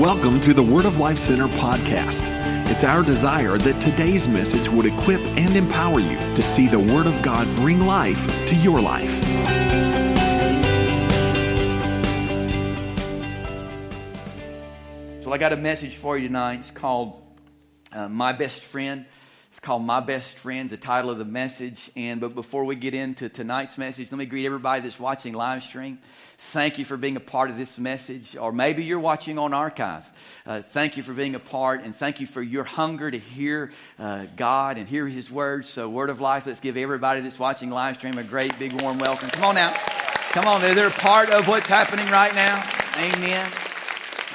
[0.00, 2.20] Welcome to the Word of Life Center podcast.
[2.70, 7.06] It's our desire that today's message would equip and empower you to see the Word
[7.06, 9.10] of God bring life to your life.
[15.22, 16.58] So, I got a message for you tonight.
[16.58, 17.22] It's called
[17.94, 19.06] uh, My Best Friend.
[19.56, 21.90] It's called My Best Friends, the title of the message.
[21.96, 25.62] And but before we get into tonight's message, let me greet everybody that's watching live
[25.62, 25.98] stream.
[26.36, 30.06] Thank you for being a part of this message, or maybe you're watching on archives.
[30.44, 33.72] Uh, thank you for being a part, and thank you for your hunger to hear
[33.98, 35.70] uh, God and hear His words.
[35.70, 38.98] So, Word of Life, let's give everybody that's watching live stream a great big warm
[38.98, 39.30] welcome.
[39.30, 39.74] Come on now,
[40.32, 42.62] come on, they're a part of what's happening right now.
[42.98, 43.48] Amen.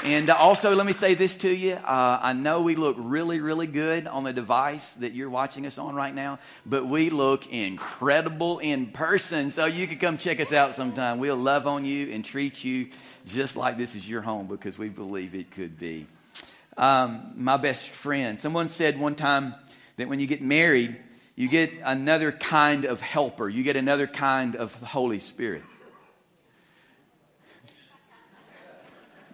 [0.03, 1.73] And also, let me say this to you.
[1.73, 5.77] Uh, I know we look really, really good on the device that you're watching us
[5.77, 9.51] on right now, but we look incredible in person.
[9.51, 11.19] So you can come check us out sometime.
[11.19, 12.87] We'll love on you and treat you
[13.27, 16.07] just like this is your home because we believe it could be.
[16.77, 18.39] Um, my best friend.
[18.39, 19.53] Someone said one time
[19.97, 20.97] that when you get married,
[21.35, 25.61] you get another kind of helper, you get another kind of Holy Spirit.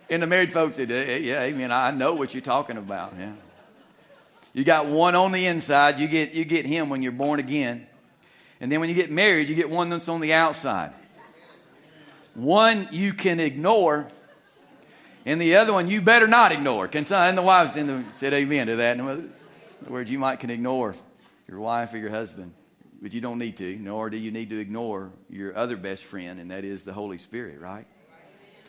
[0.09, 1.71] And the married folks hey, yeah, amen.
[1.71, 3.13] I know what you're talking about.
[3.19, 3.33] Yeah.
[4.53, 5.99] You got one on the inside.
[5.99, 7.85] You get, you get him when you're born again.
[8.59, 10.93] And then when you get married, you get one that's on the outside.
[12.33, 14.07] One you can ignore,
[15.25, 16.87] and the other one you better not ignore.
[16.87, 18.97] Can some, and the wives then said amen to that.
[18.97, 19.23] In other
[19.87, 20.95] words, you might can ignore
[21.47, 22.53] your wife or your husband,
[23.01, 26.39] but you don't need to, nor do you need to ignore your other best friend,
[26.39, 27.87] and that is the Holy Spirit, right?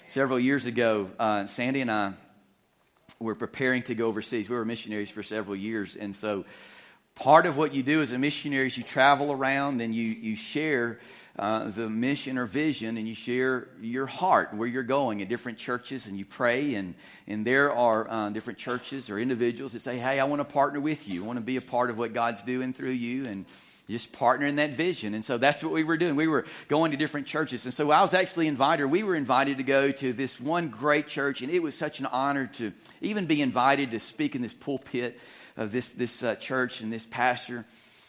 [0.09, 2.15] Several years ago, uh, Sandy and I
[3.21, 4.49] were preparing to go overseas.
[4.49, 6.47] We were missionaries for several years, and so
[7.15, 10.35] part of what you do as a missionary is you travel around and you, you
[10.35, 10.99] share
[11.39, 15.59] uh, the mission or vision and you share your heart where you're going in different
[15.59, 16.95] churches and you pray and,
[17.27, 20.81] and there are uh, different churches or individuals that say hey i want to partner
[20.81, 23.45] with you i want to be a part of what god's doing through you and
[23.91, 25.15] just partnering that vision.
[25.15, 26.15] And so that's what we were doing.
[26.15, 27.65] We were going to different churches.
[27.65, 31.09] And so I was actually invited, we were invited to go to this one great
[31.09, 34.55] church, and it was such an honor to even be invited to speak in this
[34.55, 35.19] pulpit
[35.57, 37.65] of this, this uh, church and this pastor.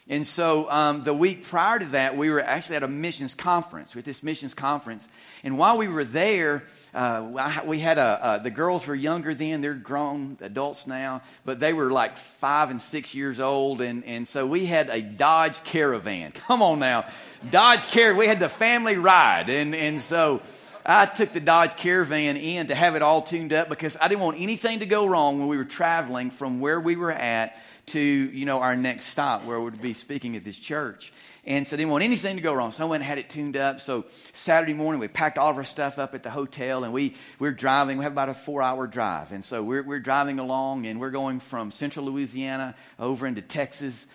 [0.08, 3.94] And so um, the week prior to that, we were actually at a missions conference,
[3.94, 5.08] with this missions conference.
[5.44, 9.60] And while we were there, uh, we had a, uh, the girls were younger then,
[9.60, 13.80] they're grown adults now, but they were like five and six years old.
[13.80, 16.32] And, and so we had a Dodge Caravan.
[16.46, 17.06] Come on now.
[17.50, 18.18] Dodge Caravan.
[18.18, 19.48] We had the family ride.
[19.48, 20.40] And, and so
[20.84, 24.22] I took the Dodge Caravan in to have it all tuned up because I didn't
[24.22, 27.56] want anything to go wrong when we were traveling from where we were at
[27.90, 31.12] to, you know, our next stop where we'd be speaking at this church.
[31.44, 32.70] And so didn't want anything to go wrong.
[32.70, 33.80] So I went and had it tuned up.
[33.80, 37.14] So Saturday morning, we packed all of our stuff up at the hotel and we,
[37.38, 37.96] we're driving.
[37.98, 39.32] We have about a four hour drive.
[39.32, 44.06] And so we're, we're driving along and we're going from central Louisiana over into Texas.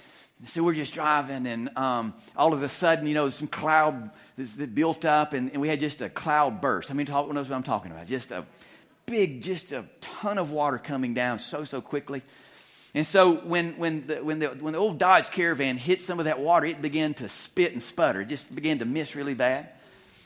[0.46, 4.76] So we're just driving and um, all of a sudden, you know, some cloud that
[4.76, 6.92] built up and, and, we had just a cloud burst.
[6.92, 8.06] I mean, talk, knows what I'm talking about.
[8.06, 8.46] Just a
[9.06, 12.22] big, just a ton of water coming down so, so quickly.
[12.96, 16.26] And so when, when, the, when, the, when the old Dodge Caravan hit some of
[16.26, 18.22] that water, it began to spit and sputter.
[18.22, 19.68] It just began to miss really bad.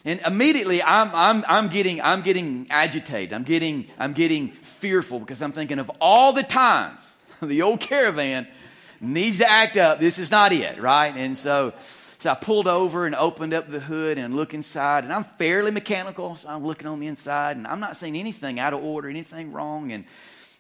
[0.05, 3.33] And immediately I'm, I'm, I'm, getting, I'm getting agitated.
[3.33, 8.47] I'm getting, I'm getting fearful because I'm thinking of all the times the old caravan
[9.01, 9.99] needs to act up.
[9.99, 11.15] This is not it, right?
[11.15, 11.73] And so,
[12.19, 15.05] so I pulled over and opened up the hood and look inside.
[15.05, 17.57] And I'm fairly mechanical, so I'm looking on the inside.
[17.57, 19.91] And I'm not seeing anything out of order, anything wrong.
[19.91, 20.05] And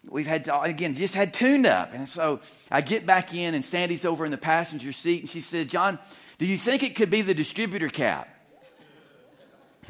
[0.07, 1.93] we've had again just had tuned up.
[1.93, 2.39] And so
[2.71, 5.99] i get back in and sandy's over in the passenger seat and she said john
[6.37, 8.27] do you think it could be the distributor cap?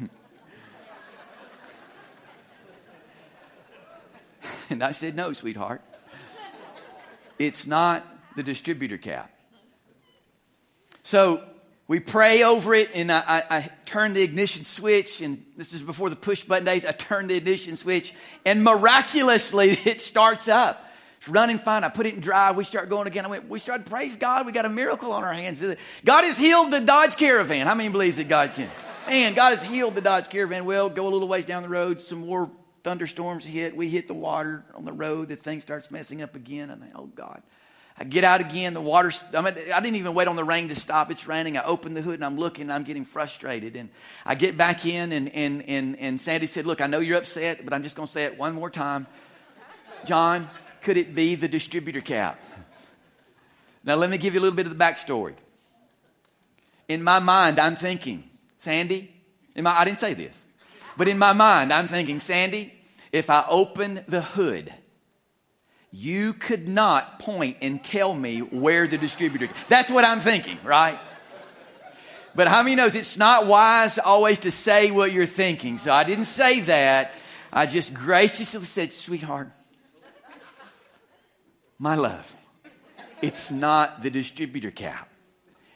[4.70, 5.82] And i said no sweetheart.
[7.38, 8.06] It's not
[8.36, 9.32] the distributor cap.
[11.02, 11.42] So
[11.90, 15.82] we pray over it, and I, I, I, turn the ignition switch, and this is
[15.82, 16.86] before the push button days.
[16.86, 18.14] I turn the ignition switch,
[18.46, 20.88] and miraculously it starts up.
[21.18, 21.82] It's running fine.
[21.82, 22.54] I put it in drive.
[22.54, 23.26] We start going again.
[23.26, 25.64] I went, we started, praise God, we got a miracle on our hands.
[26.04, 27.66] God has healed the Dodge Caravan.
[27.66, 28.70] How many believes that God can?
[29.08, 30.66] And God has healed the Dodge Caravan.
[30.66, 32.52] Well, go a little ways down the road, some more
[32.84, 33.76] thunderstorms hit.
[33.76, 35.26] We hit the water on the road.
[35.26, 36.70] The thing starts messing up again.
[36.70, 37.42] I think, oh God.
[38.00, 38.72] I get out again.
[38.72, 41.10] The water, I, mean, I didn't even wait on the rain to stop.
[41.10, 41.58] It's raining.
[41.58, 43.76] I open the hood and I'm looking and I'm getting frustrated.
[43.76, 43.90] And
[44.24, 47.62] I get back in and, and, and, and Sandy said, Look, I know you're upset,
[47.62, 49.06] but I'm just going to say it one more time.
[50.06, 50.48] John,
[50.80, 52.42] could it be the distributor cap?
[53.84, 55.34] Now, let me give you a little bit of the backstory.
[56.88, 58.24] In my mind, I'm thinking,
[58.56, 59.14] Sandy,
[59.56, 60.36] my, I didn't say this,
[60.96, 62.74] but in my mind, I'm thinking, Sandy,
[63.12, 64.72] if I open the hood,
[65.92, 69.48] you could not point and tell me where the distributor.
[69.68, 70.98] That's what I'm thinking, right?
[72.34, 75.78] But how many knows it's not wise always to say what you're thinking?
[75.78, 77.12] So I didn't say that.
[77.52, 79.50] I just graciously said, sweetheart,
[81.78, 82.32] my love,
[83.20, 85.08] it's not the distributor cap.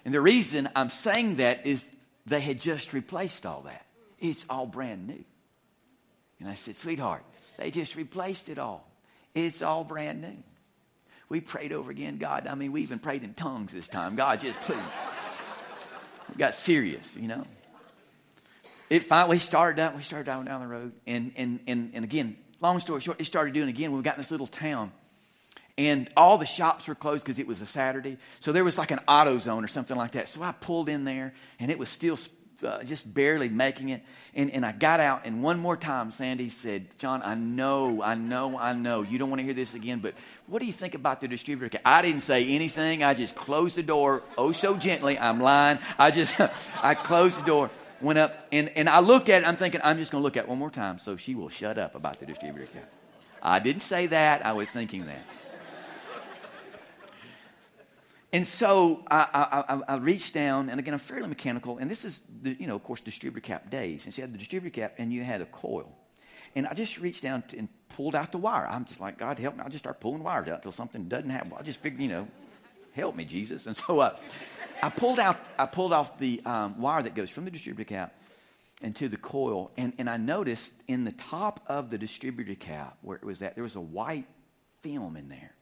[0.04, 1.90] And the reason I'm saying that is
[2.26, 3.84] they had just replaced all that.
[4.20, 5.24] It's all brand new.
[6.38, 7.24] And I said, sweetheart,
[7.56, 8.88] they just replaced it all.
[9.34, 10.36] It's all brand new.
[11.28, 12.46] We prayed over again, God.
[12.46, 14.14] I mean, we even prayed in tongues this time.
[14.14, 14.78] God, just please.
[16.28, 17.44] We got serious, you know.
[18.90, 19.96] It finally started out.
[19.96, 23.24] We started down down the road, and and and and again, long story short, it
[23.24, 24.92] started doing again when we got in this little town,
[25.78, 28.18] and all the shops were closed because it was a Saturday.
[28.40, 30.28] So there was like an auto zone or something like that.
[30.28, 32.18] So I pulled in there, and it was still
[32.64, 34.02] uh, just barely making it.
[34.34, 38.14] And, and I got out, and one more time, Sandy said, John, I know, I
[38.14, 39.02] know, I know.
[39.02, 40.14] You don't want to hear this again, but
[40.46, 41.78] what do you think about the distributor?
[41.84, 43.04] I didn't say anything.
[43.04, 45.18] I just closed the door, oh so gently.
[45.18, 45.78] I'm lying.
[45.98, 46.34] I just,
[46.82, 47.70] I closed the door,
[48.00, 49.48] went up, and, and I looked at it.
[49.48, 51.48] I'm thinking, I'm just going to look at it one more time so she will
[51.48, 52.86] shut up about the distributor account.
[53.42, 54.44] I didn't say that.
[54.44, 55.22] I was thinking that.
[58.34, 62.20] And so I, I, I, reached down, and again, I'm fairly mechanical, and this is,
[62.42, 64.06] the, you know, of course, distributor cap days.
[64.06, 65.96] And so you had the distributor cap, and you had a coil.
[66.56, 68.66] And I just reached down and pulled out the wire.
[68.66, 69.62] I'm just like, God, help me.
[69.62, 71.52] I'll just start pulling wires out until something doesn't happen.
[71.56, 72.26] I just figured, you know,
[72.92, 73.66] help me, Jesus.
[73.66, 74.16] And so uh,
[74.82, 78.14] I pulled out, I pulled off the um, wire that goes from the distributor cap
[78.82, 83.16] into the coil, and, and I noticed in the top of the distributor cap where
[83.16, 84.26] it was at, there was a white
[84.82, 85.53] film in there.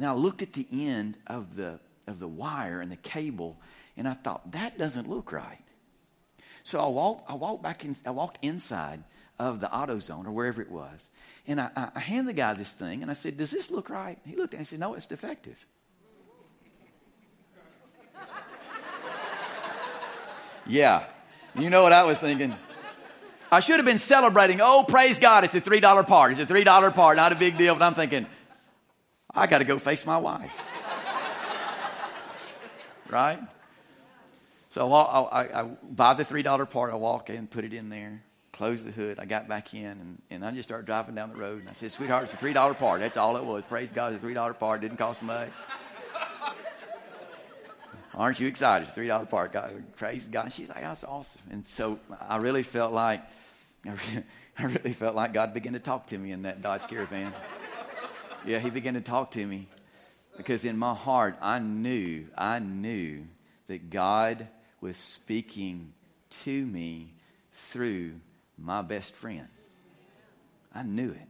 [0.00, 3.60] And I looked at the end of the, of the wire and the cable,
[3.98, 5.62] and I thought, that doesn't look right.
[6.62, 9.04] So I walked, I walked back in, I walked inside
[9.38, 11.10] of the AutoZone or wherever it was.
[11.46, 14.18] And I, I handed the guy this thing, and I said, does this look right?
[14.24, 15.66] He looked at it and said, no, it's defective.
[20.66, 21.04] yeah.
[21.54, 22.54] You know what I was thinking?
[23.52, 24.62] I should have been celebrating.
[24.62, 26.32] Oh, praise God, it's a $3 part.
[26.32, 27.74] It's a $3 part, not a big deal.
[27.74, 28.26] But I'm thinking,
[29.34, 30.60] I got to go face my wife.
[33.10, 33.38] right?
[34.68, 36.92] So I, I, I, buy the $3 part.
[36.92, 38.22] I walk in, put it in there,
[38.52, 39.18] close the hood.
[39.18, 41.60] I got back in, and, and I just started driving down the road.
[41.60, 43.00] And I said, Sweetheart, it's a $3 part.
[43.00, 43.64] That's all it was.
[43.68, 44.80] Praise God, it's a $3 part.
[44.80, 45.50] Didn't cost much.
[48.14, 48.88] Aren't you excited?
[48.88, 49.52] It's a $3 part.
[49.52, 50.52] God, praise God.
[50.52, 51.42] She's like, That's awesome.
[51.50, 51.98] And so
[52.28, 53.22] I really felt like,
[53.86, 57.32] I really felt like God began to talk to me in that Dodge Caravan
[58.46, 59.68] yeah, he began to talk to me
[60.36, 63.26] because in my heart, I knew, I knew
[63.68, 64.48] that God
[64.80, 65.92] was speaking
[66.42, 67.12] to me
[67.52, 68.12] through
[68.58, 69.46] my best friend.
[70.74, 71.26] I knew it.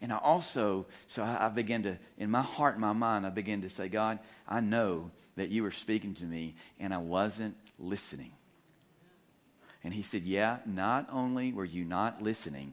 [0.00, 3.30] And I also, so I, I began to, in my heart and my mind, I
[3.30, 7.56] began to say, God, I know that you were speaking to me and I wasn't
[7.78, 8.32] listening.
[9.82, 12.72] And he said, Yeah, not only were you not listening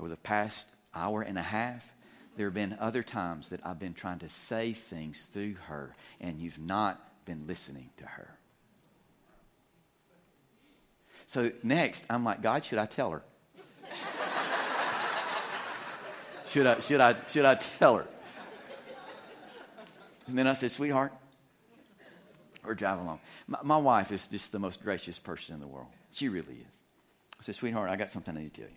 [0.00, 1.84] over the past hour and a half,
[2.38, 6.38] there have been other times that I've been trying to say things through her, and
[6.38, 8.38] you've not been listening to her.
[11.26, 13.24] So next, I'm like, God, should I tell her?
[16.48, 18.06] should I, should I, should I tell her?
[20.28, 21.12] And then I said, sweetheart,
[22.64, 23.18] or drive along.
[23.48, 25.88] My, my, wife is just the most gracious person in the world.
[26.12, 26.80] She really is.
[27.40, 28.76] I said, sweetheart, I got something I need to tell you.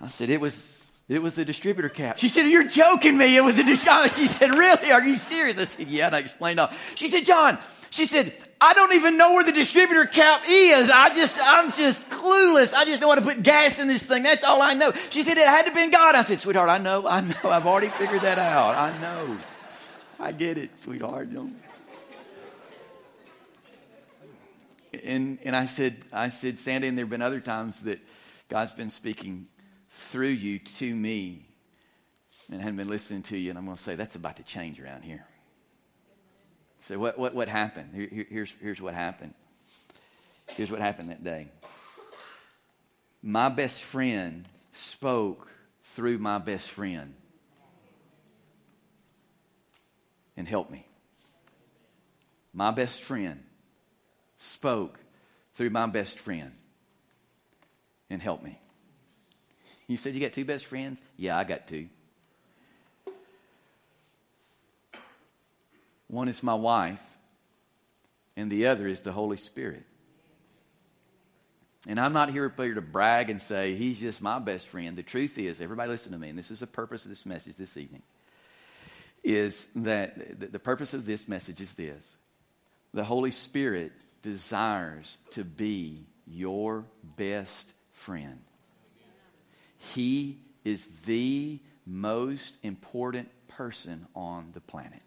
[0.00, 2.18] I said, it was, it was the distributor cap.
[2.18, 3.36] She said, you're joking me.
[3.36, 4.08] It was the distributor.
[4.14, 4.92] She said, really?
[4.92, 5.58] Are you serious?
[5.58, 6.06] I said, yeah.
[6.06, 6.70] And I explained all.
[6.94, 7.58] She said, John,
[7.90, 10.90] she said, I don't even know where the distributor cap is.
[10.90, 12.74] I just, I'm just clueless.
[12.74, 14.22] I just know how to put gas in this thing.
[14.22, 14.92] That's all I know.
[15.10, 16.14] She said, it had to have been God.
[16.14, 17.34] I said, sweetheart, I know, I know.
[17.44, 18.74] I've already figured that out.
[18.74, 19.38] I know.
[20.18, 21.32] I get it, sweetheart.
[21.32, 21.56] Don't.
[25.04, 28.00] And, and I said, I said, Sandy, and there have been other times that
[28.48, 29.46] God's been speaking
[29.96, 31.46] through you to me
[32.50, 34.42] and I hadn't been listening to you, and I'm going to say that's about to
[34.42, 35.24] change around here.
[36.80, 37.90] So what, what, what happened?
[37.94, 39.34] Here, here's, here's what happened.
[40.50, 41.48] Here's what happened that day.
[43.22, 45.50] My best friend spoke
[45.82, 47.14] through my best friend
[50.36, 50.86] and helped me.
[52.52, 53.42] My best friend
[54.36, 55.00] spoke
[55.54, 56.52] through my best friend
[58.08, 58.60] and helped me.
[59.88, 61.00] You said you got two best friends?
[61.16, 61.88] Yeah, I got two.
[66.08, 67.02] One is my wife,
[68.36, 69.84] and the other is the Holy Spirit.
[71.88, 74.96] And I'm not here to brag and say, he's just my best friend.
[74.96, 77.56] The truth is, everybody listen to me, and this is the purpose of this message
[77.56, 78.02] this evening,
[79.22, 82.16] is that the purpose of this message is this.
[82.92, 86.84] The Holy Spirit desires to be your
[87.16, 88.40] best friend.
[89.78, 95.02] He is the most important person on the planet.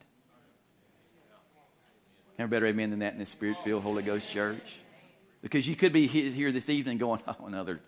[2.38, 4.79] Never better amen than that in the Spirit filled Holy Ghost church.
[5.41, 7.81] Because you could be here this evening going, oh, another,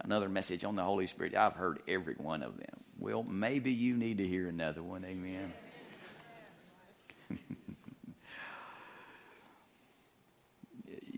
[0.00, 1.34] another message on the Holy Spirit.
[1.34, 2.80] I've heard every one of them.
[2.98, 5.04] Well, maybe you need to hear another one.
[5.04, 5.52] Amen.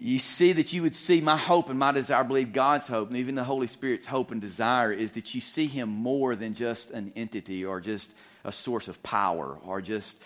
[0.00, 3.08] you see that you would see my hope and my desire, I believe God's hope,
[3.08, 6.54] and even the Holy Spirit's hope and desire is that you see Him more than
[6.54, 8.12] just an entity or just
[8.44, 10.16] a source of power or just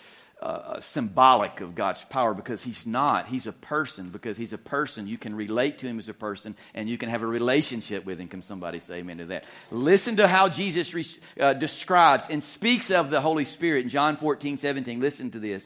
[0.43, 3.29] uh, symbolic of God's power because he's not.
[3.29, 4.09] He's a person.
[4.09, 7.07] Because he's a person, you can relate to him as a person and you can
[7.07, 8.27] have a relationship with him.
[8.27, 9.45] Can somebody say amen to that?
[9.71, 11.05] Listen to how Jesus re-
[11.39, 14.99] uh, describes and speaks of the Holy Spirit in John 14, 17.
[14.99, 15.65] Listen to this.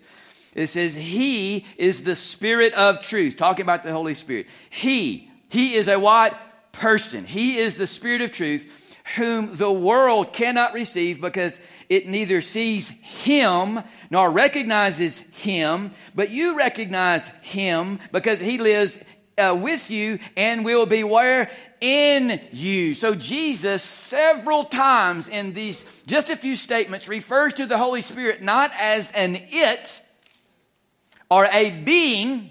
[0.57, 3.37] It says, He is the Spirit of truth.
[3.37, 4.47] Talking about the Holy Spirit.
[4.69, 6.37] He, He is a what?
[6.71, 7.25] Person.
[7.25, 11.57] He is the Spirit of truth whom the world cannot receive because
[11.89, 18.99] it neither sees him nor recognizes him, but you recognize him because he lives
[19.37, 21.49] uh, with you and will be where?
[21.79, 22.93] In you.
[22.95, 28.41] So Jesus, several times in these just a few statements, refers to the Holy Spirit
[28.41, 30.01] not as an it
[31.29, 32.49] or a being,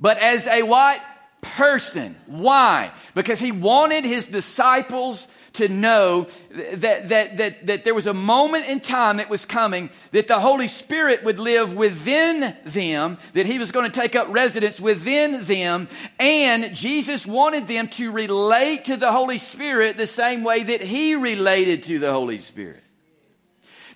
[0.00, 1.00] but as a what?
[1.42, 2.16] Person.
[2.26, 2.90] Why?
[3.14, 8.66] Because he wanted his disciples to know that, that, that, that there was a moment
[8.66, 13.58] in time that was coming that the Holy Spirit would live within them, that He
[13.58, 18.96] was going to take up residence within them, and Jesus wanted them to relate to
[18.96, 22.82] the Holy Spirit the same way that He related to the Holy Spirit.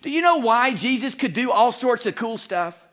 [0.03, 2.87] Do you know why Jesus could do all sorts of cool stuff?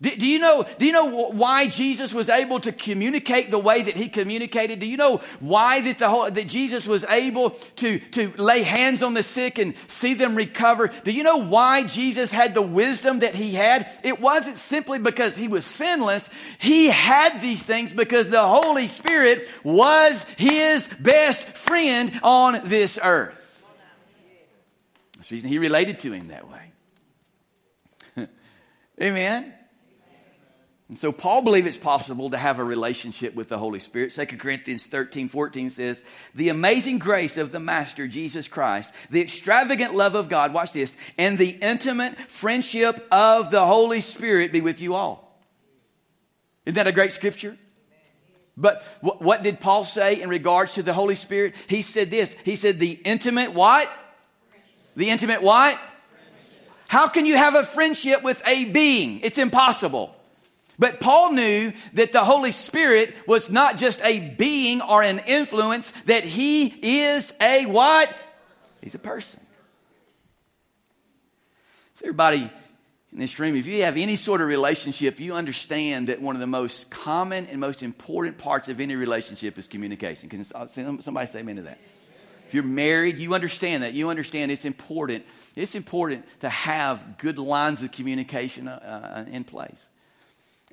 [0.00, 3.82] Do, do, you know, do you know why Jesus was able to communicate the way
[3.82, 4.80] that he communicated?
[4.80, 9.02] Do you know why that, the whole, that Jesus was able to, to lay hands
[9.02, 10.90] on the sick and see them recover?
[11.04, 13.88] Do you know why Jesus had the wisdom that he had?
[14.02, 16.28] It wasn't simply because he was sinless.
[16.58, 23.64] He had these things because the Holy Spirit was his best friend on this earth.
[25.16, 28.28] That's the reason he related to him that way.
[29.00, 29.54] Amen.
[30.94, 34.12] And so Paul believed it's possible to have a relationship with the Holy Spirit.
[34.12, 36.04] 2 Corinthians 13, 14 says,
[36.36, 40.96] The amazing grace of the Master Jesus Christ, the extravagant love of God, watch this,
[41.18, 45.36] and the intimate friendship of the Holy Spirit be with you all.
[46.64, 47.58] Isn't that a great scripture?
[48.56, 51.56] But what did Paul say in regards to the Holy Spirit?
[51.66, 52.36] He said this.
[52.44, 53.90] He said, The intimate what?
[54.94, 55.76] The intimate what?
[56.86, 59.18] How can you have a friendship with a being?
[59.24, 60.13] It's impossible.
[60.78, 65.92] But Paul knew that the Holy Spirit was not just a being or an influence,
[66.02, 68.14] that he is a what?
[68.82, 69.40] He's a person.
[71.94, 72.50] So, everybody
[73.12, 76.40] in this room, if you have any sort of relationship, you understand that one of
[76.40, 80.28] the most common and most important parts of any relationship is communication.
[80.28, 81.78] Can somebody say amen to that?
[82.48, 83.94] If you're married, you understand that.
[83.94, 85.24] You understand it's important.
[85.56, 89.88] It's important to have good lines of communication uh, uh in place.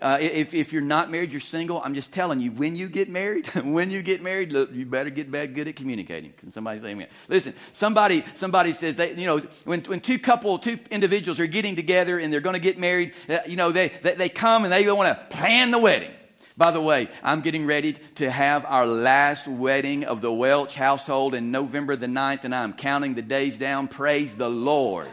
[0.01, 3.07] Uh, if, if you're not married, you're single, I'm just telling you, when you get
[3.07, 6.33] married, when you get married, look, you better get bad, good at communicating.
[6.33, 7.07] Can somebody say amen?
[7.27, 11.75] Listen, somebody, somebody says, they, you know, when, when two couple, two individuals are getting
[11.75, 14.73] together and they're going to get married, uh, you know, they, they, they come and
[14.73, 16.11] they want to plan the wedding.
[16.57, 21.35] By the way, I'm getting ready to have our last wedding of the Welch household
[21.35, 23.87] in November the 9th, and I'm counting the days down.
[23.87, 25.07] Praise the Lord.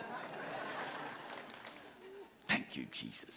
[2.49, 3.28] Thank you, Jesus.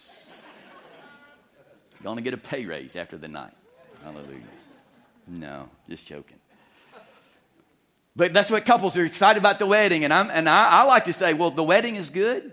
[2.02, 3.52] Going to get a pay raise after the night.
[4.02, 4.40] Hallelujah.
[5.28, 6.38] No, just joking.
[8.14, 10.04] But that's what couples are excited about the wedding.
[10.04, 12.52] And, I'm, and I, I like to say, well, the wedding is good,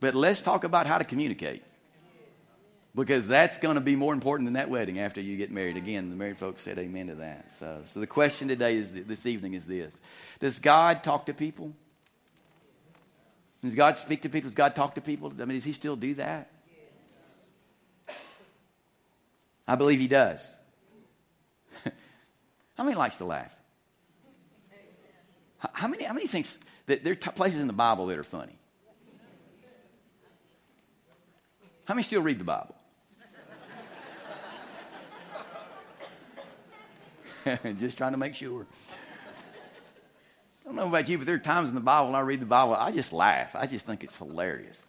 [0.00, 1.62] but let's talk about how to communicate.
[2.94, 5.76] Because that's going to be more important than that wedding after you get married.
[5.76, 7.52] Again, the married folks said amen to that.
[7.52, 10.00] So, so the question today is this evening is this
[10.40, 11.72] Does God talk to people?
[13.62, 14.48] Does God speak to people?
[14.48, 15.32] Does God talk to people?
[15.40, 16.50] I mean, does He still do that?
[19.68, 20.42] I believe he does.
[22.74, 23.54] how many likes to laugh?
[25.58, 28.24] How many, how many thinks that there are t- places in the Bible that are
[28.24, 28.56] funny?
[31.84, 32.74] How many still read the Bible?
[37.78, 38.66] Just trying to make sure.
[40.62, 42.40] I don't know about you, but there are times in the Bible when I read
[42.40, 43.56] the Bible, I just laugh.
[43.56, 44.82] I just think it's hilarious.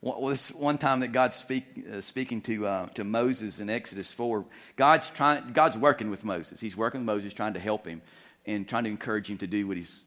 [0.00, 4.46] One, one time that God's speak, uh, speaking to, uh, to Moses in Exodus 4,
[4.76, 6.60] God's, trying, God's working with Moses.
[6.60, 8.00] He's working with Moses, trying to help him
[8.46, 10.00] and trying to encourage him to do what he's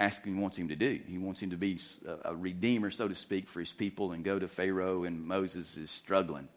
[0.00, 0.98] asking wants him to do.
[1.06, 4.24] He wants him to be a, a redeemer, so to speak, for his people and
[4.24, 6.48] go to Pharaoh, and Moses is struggling.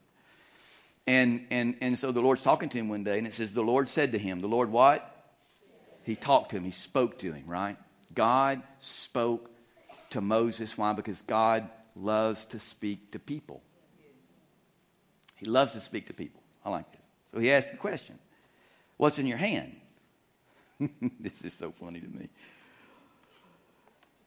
[1.05, 3.61] And, and, and so the Lord's talking to him one day, and it says, The
[3.61, 5.09] Lord said to him, The Lord what?
[6.03, 7.77] He talked to him, he spoke to him, right?
[8.15, 9.49] God spoke
[10.11, 10.77] to Moses.
[10.77, 10.93] Why?
[10.93, 13.61] Because God loves to speak to people.
[15.35, 16.41] He loves to speak to people.
[16.65, 17.05] I like this.
[17.31, 18.17] So he asked the question
[18.97, 19.75] What's in your hand?
[21.19, 22.29] this is so funny to me.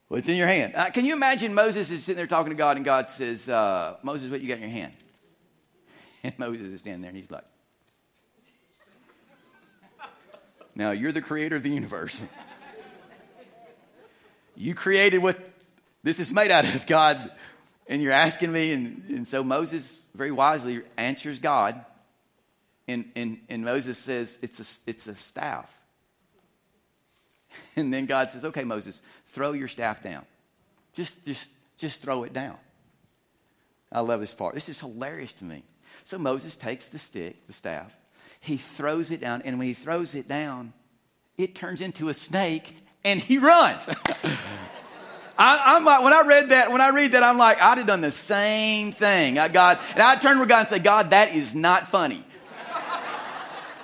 [0.08, 0.75] What's in your hand?
[0.76, 3.96] Uh, can you imagine Moses is sitting there talking to God, and God says, uh,
[4.02, 4.92] Moses, what you got in your hand?
[6.23, 7.44] And Moses is standing there, and he's like,
[10.75, 12.23] Now, you're the creator of the universe.
[14.56, 15.38] you created what
[16.02, 17.18] this is made out of, God,
[17.88, 18.73] and you're asking me.
[18.73, 21.85] And, and so Moses very wisely answers God.
[22.88, 25.83] And, and, and Moses says, it's a, it's a staff.
[27.75, 30.25] And then God says, okay, Moses, throw your staff down.
[30.93, 32.57] Just, just, just throw it down.
[33.90, 34.55] I love this part.
[34.55, 35.62] This is hilarious to me.
[36.05, 37.97] So Moses takes the stick, the staff,
[38.40, 40.73] he throws it down, and when he throws it down,
[41.37, 43.88] it turns into a snake and he runs.
[45.38, 47.87] I, am like, when I read that, when I read that, I'm like, I'd have
[47.87, 49.38] done the same thing.
[49.38, 52.25] I God, and I'd turn to God and say, God, that is not funny.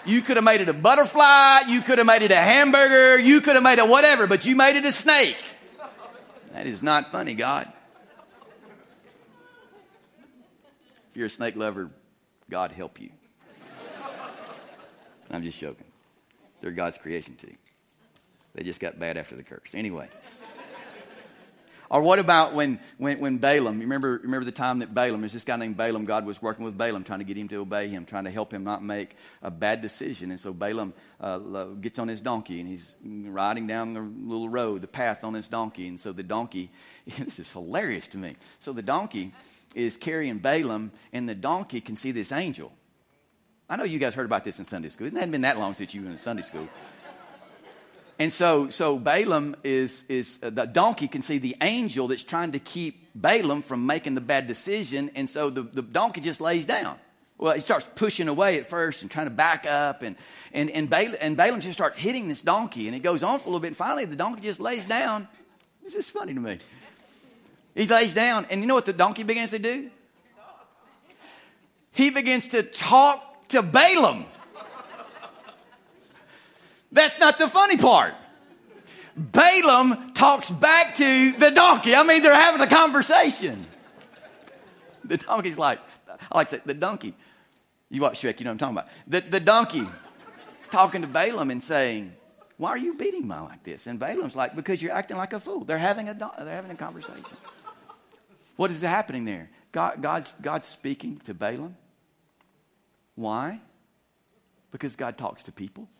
[0.04, 1.61] You could have made it a butterfly.
[1.68, 3.18] You could have made it a hamburger.
[3.18, 5.37] You could have made it whatever, but you made it a snake.
[6.52, 7.71] That is not funny, God.
[11.11, 11.90] If you're a snake lover,
[12.50, 13.11] God help you.
[15.30, 15.87] I'm just joking.
[16.61, 17.54] They're God's creation too.
[18.54, 19.75] They just got bad after the curse.
[19.75, 20.09] Anyway.
[21.93, 25.35] Or what about when, when, when Balaam, you remember, remember the time that Balaam, there's
[25.35, 27.89] this guy named Balaam, God was working with Balaam, trying to get him to obey
[27.89, 30.31] him, trying to help him not make a bad decision.
[30.31, 31.39] And so Balaam uh,
[31.83, 35.49] gets on his donkey and he's riding down the little road, the path on his
[35.49, 35.87] donkey.
[35.87, 36.71] And so the donkey,
[37.19, 38.37] this is hilarious to me.
[38.59, 39.35] So the donkey
[39.75, 42.73] is carrying Balaam, and the donkey can see this angel.
[43.69, 45.09] I know you guys heard about this in Sunday school.
[45.09, 46.69] It hasn't been that long since you were in Sunday school.
[48.23, 52.52] And so, so Balaam is, is uh, the donkey can see the angel that's trying
[52.52, 55.11] to keep Balaam from making the bad decision.
[55.17, 56.99] And so the, the donkey just lays down.
[57.37, 60.02] Well, he starts pushing away at first and trying to back up.
[60.02, 60.15] And,
[60.52, 62.87] and, and, Balaam, and Balaam just starts hitting this donkey.
[62.87, 63.67] And it goes on for a little bit.
[63.67, 65.26] And finally, the donkey just lays down.
[65.82, 66.58] This is funny to me.
[67.75, 68.47] He lays down.
[68.50, 69.91] And you know what the donkey begins to do?
[71.91, 74.26] He begins to talk to Balaam.
[77.12, 78.14] That's not the funny part.
[79.14, 81.94] Balaam talks back to the donkey.
[81.94, 83.66] I mean, they're having a conversation.
[85.04, 87.14] The donkey's like, I like the donkey.
[87.90, 88.88] You watch Shrek, you know what I'm talking about.
[89.06, 89.86] The, the donkey
[90.62, 92.14] is talking to Balaam and saying,
[92.56, 93.86] Why are you beating me like this?
[93.86, 95.64] And Balaam's like, Because you're acting like a fool.
[95.64, 97.36] They're having a, they're having a conversation.
[98.56, 99.50] What is happening there?
[99.70, 101.76] God, God's, God's speaking to Balaam.
[103.16, 103.60] Why?
[104.70, 105.90] Because God talks to people.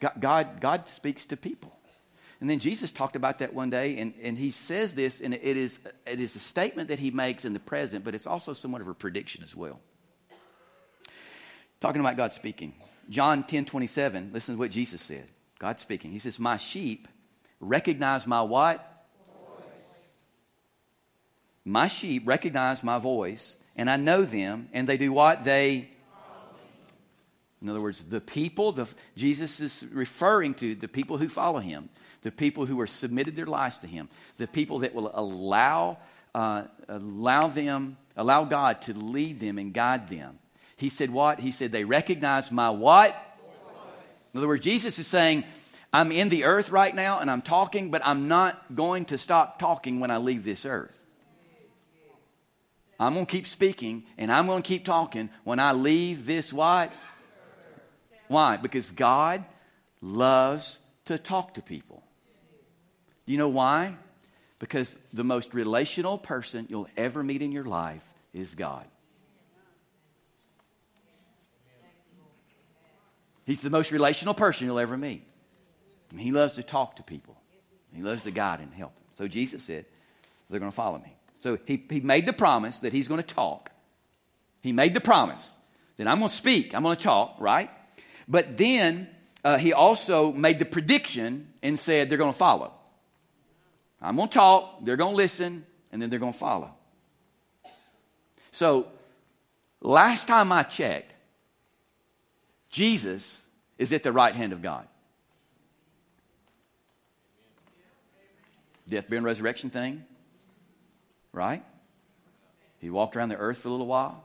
[0.00, 1.76] God, God speaks to people.
[2.40, 5.42] And then Jesus talked about that one day, and, and he says this, and it
[5.42, 8.82] is, it is a statement that he makes in the present, but it's also somewhat
[8.82, 9.80] of a prediction as well.
[11.80, 12.74] Talking about God speaking.
[13.08, 15.28] John 10 27, listen to what Jesus said.
[15.58, 16.10] God speaking.
[16.10, 17.08] He says, My sheep
[17.60, 18.92] recognize my what?
[21.64, 25.44] My sheep recognize my voice, and I know them, and they do what?
[25.44, 25.88] They
[27.62, 31.88] in other words, the people, the, Jesus is referring to the people who follow him,
[32.22, 35.98] the people who are submitted their lives to him, the people that will allow,
[36.34, 40.38] uh, allow them, allow God to lead them and guide them.
[40.76, 41.40] He said what?
[41.40, 43.16] He said, they recognize my what?
[44.34, 45.44] In other words, Jesus is saying,
[45.94, 49.58] I'm in the earth right now and I'm talking, but I'm not going to stop
[49.58, 51.02] talking when I leave this earth.
[53.00, 56.52] I'm going to keep speaking and I'm going to keep talking when I leave this
[56.52, 56.92] what?
[58.28, 58.56] Why?
[58.56, 59.44] Because God
[60.00, 62.02] loves to talk to people.
[63.26, 63.96] Do you know why?
[64.58, 68.86] Because the most relational person you'll ever meet in your life is God.
[73.44, 75.22] He's the most relational person you'll ever meet.
[76.10, 77.36] And he loves to talk to people.
[77.92, 79.04] He loves to guide and help them.
[79.14, 79.86] So Jesus said,
[80.50, 81.16] they're going to follow me.
[81.40, 83.70] So he, he made the promise that he's going to talk.
[84.62, 85.56] He made the promise
[85.96, 87.70] Then I'm going to speak, I'm going to talk, right?
[88.28, 89.08] But then
[89.44, 92.72] uh, he also made the prediction and said they're going to follow.
[94.00, 96.74] I'm going to talk, they're going to listen, and then they're going to follow.
[98.50, 98.88] So,
[99.80, 101.12] last time I checked,
[102.70, 103.44] Jesus
[103.78, 104.86] is at the right hand of God.
[108.88, 110.04] Death, burial, and resurrection thing,
[111.32, 111.64] right?
[112.78, 114.24] He walked around the earth for a little while,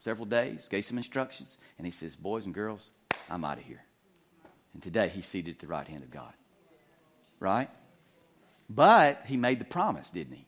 [0.00, 2.90] several days, gave some instructions, and he says, Boys and girls,
[3.30, 3.82] I'm out of here.
[4.74, 6.32] And today he's seated at the right hand of God.
[7.40, 7.68] Right?
[8.68, 10.46] But he made the promise, didn't he?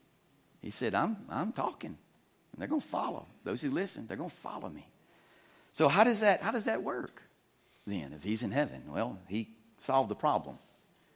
[0.62, 3.26] He said, I'm, I'm talking, and they're going to follow.
[3.42, 4.86] Those who listen, they're going to follow me.
[5.72, 7.20] So how does that how does that work
[7.86, 8.82] then if he's in heaven?
[8.88, 10.58] Well, he solved the problem.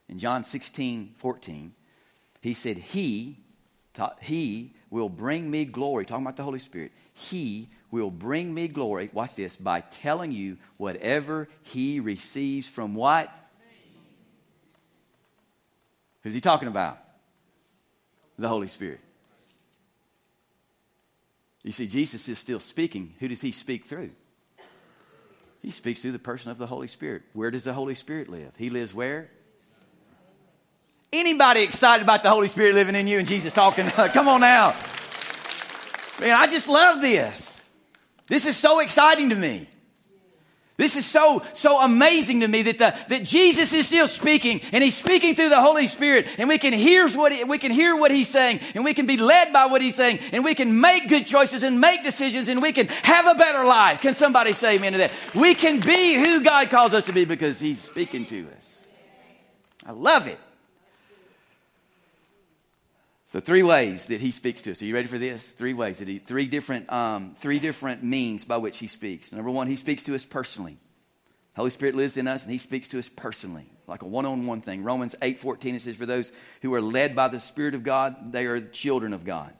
[0.08, 1.72] In John 16, 14,
[2.40, 3.38] he said, He,
[4.20, 6.04] he will bring me glory.
[6.04, 6.92] Talking about the Holy Spirit.
[7.12, 13.32] He will bring me glory, watch this, by telling you whatever he receives from what?
[16.22, 16.98] Who's he talking about?
[18.38, 19.00] The Holy Spirit.
[21.62, 23.14] You see, Jesus is still speaking.
[23.18, 24.10] Who does he speak through?
[25.60, 27.22] He speaks through the person of the Holy Spirit.
[27.32, 28.52] Where does the Holy Spirit live?
[28.56, 29.30] He lives where?
[31.12, 33.86] Anybody excited about the Holy Spirit living in you and Jesus talking?
[33.90, 34.74] Come on now.
[36.20, 37.47] Man, I just love this.
[38.28, 39.68] This is so exciting to me.
[40.78, 44.84] This is so, so amazing to me that, the, that Jesus is still speaking and
[44.84, 47.96] he's speaking through the Holy Spirit and we can hear what, he, we can hear
[47.96, 50.80] what he's saying and we can be led by what he's saying and we can
[50.80, 54.00] make good choices and make decisions and we can have a better life.
[54.00, 55.12] Can somebody say amen to that?
[55.34, 58.86] We can be who God calls us to be because he's speaking to us.
[59.84, 60.38] I love it.
[63.28, 64.80] So three ways that he speaks to us.
[64.80, 65.52] Are you ready for this?
[65.52, 69.32] Three ways that he, three different, um, three different means by which he speaks.
[69.32, 70.78] Number one, he speaks to us personally.
[71.54, 74.82] Holy Spirit lives in us and he speaks to us personally, like a one-on-one thing.
[74.82, 78.46] Romans 8:14 it says, "For those who are led by the Spirit of God, they
[78.46, 79.52] are the children of God."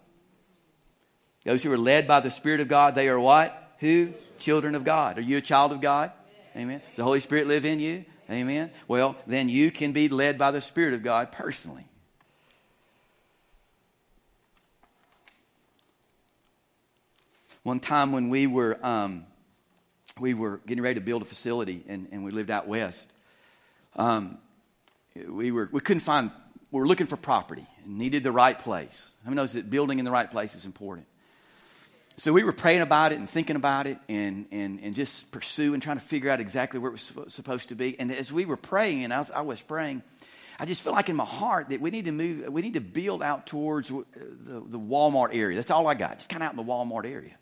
[1.44, 3.74] Those who are led by the Spirit of God, they are what?
[3.81, 4.14] Who?
[4.38, 5.18] Children of God.
[5.18, 6.12] Are you a child of God?
[6.57, 6.81] Amen.
[6.88, 8.04] Does the Holy Spirit live in you?
[8.31, 8.70] Amen.
[8.87, 11.88] Well, then you can be led by the Spirit of God personally.
[17.68, 19.26] One time when we were, um,
[20.18, 23.12] we were getting ready to build a facility and, and we lived out west,
[23.94, 24.38] um,
[25.14, 26.31] we, were, we couldn't find,
[26.70, 29.12] we were looking for property and needed the right place.
[29.26, 31.07] Who knows that building in the right place is important?
[32.16, 35.81] So we were praying about it and thinking about it and, and, and just pursuing,
[35.81, 38.00] trying to figure out exactly where it was supposed to be.
[38.00, 40.02] And as we were praying, and I was, I was praying,
[40.59, 42.81] I just feel like in my heart that we need to move, we need to
[42.81, 44.04] build out towards the,
[44.66, 45.57] the Walmart area.
[45.57, 47.35] That's all I got, just kind of out in the Walmart area.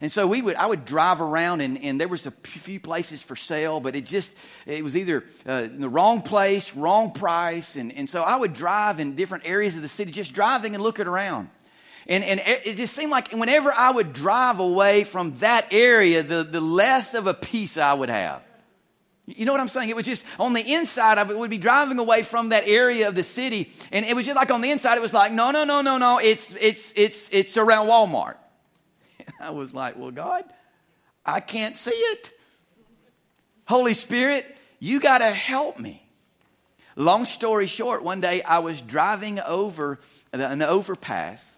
[0.00, 3.22] And so we would, I would drive around, and, and there was a few places
[3.22, 7.76] for sale, but it just, it was either uh, in the wrong place, wrong price.
[7.76, 10.82] And, and so I would drive in different areas of the city, just driving and
[10.82, 11.48] looking around.
[12.06, 16.44] And, and it just seemed like whenever I would drive away from that area, the,
[16.44, 18.42] the less of a peace I would have.
[19.26, 19.88] You know what I'm saying?
[19.88, 23.14] It was just on the inside, I would be driving away from that area of
[23.14, 25.64] the city, and it was just like on the inside, it was like, no, no,
[25.64, 28.34] no, no, no, it's, it's, it's, it's around Walmart.
[29.40, 30.44] I was like, Well, God,
[31.24, 32.32] I can't see it.
[33.66, 34.46] Holy Spirit,
[34.78, 36.06] you got to help me.
[36.96, 40.00] Long story short, one day I was driving over
[40.32, 41.56] an overpass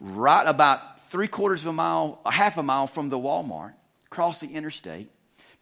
[0.00, 3.74] right about three quarters of a mile, a half a mile from the Walmart,
[4.06, 5.10] across the interstate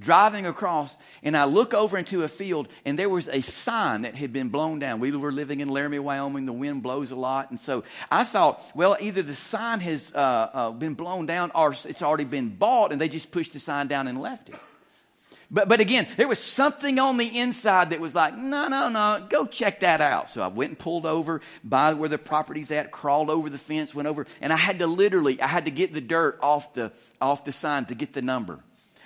[0.03, 4.15] driving across, and I look over into a field, and there was a sign that
[4.15, 5.01] had been blown down.
[5.01, 6.47] We were living in Laramie, Wyoming.
[6.47, 7.51] The wind blows a lot.
[7.51, 11.73] And so I thought, well, either the sign has uh, uh, been blown down or
[11.73, 14.57] it's already been bought, and they just pushed the sign down and left it.
[15.53, 19.27] But, but again, there was something on the inside that was like, no, no, no,
[19.29, 20.31] go check that out.
[20.31, 23.95] So I went and pulled over by where the property's at, crawled over the fence,
[23.95, 26.91] went over, and I had to literally, I had to get the dirt off the,
[27.21, 28.61] off the sign to get the number.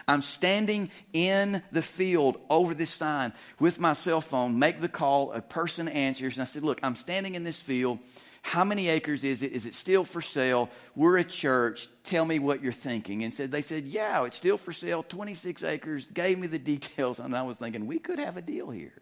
[0.09, 5.33] I'm standing in the field over this sign with my cell phone, make the call,
[5.33, 7.99] a person answers, and I said, Look, I'm standing in this field.
[8.47, 9.51] How many acres is it?
[9.51, 10.71] Is it still for sale?
[10.95, 11.89] We're a church.
[12.05, 13.25] Tell me what you're thinking.
[13.25, 16.07] And said, they said, yeah, it's still for sale, 26 acres.
[16.07, 17.19] Gave me the details.
[17.19, 18.93] And I was thinking, we could have a deal here.